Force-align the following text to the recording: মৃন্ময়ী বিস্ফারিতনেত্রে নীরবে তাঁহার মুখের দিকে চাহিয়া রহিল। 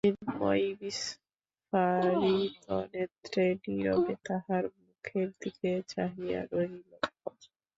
মৃন্ময়ী 0.03 0.67
বিস্ফারিতনেত্রে 0.81 1.75
নীরবে 3.65 4.13
তাঁহার 4.25 4.63
মুখের 4.77 5.27
দিকে 5.41 5.71
চাহিয়া 5.91 6.41
রহিল। 6.51 6.91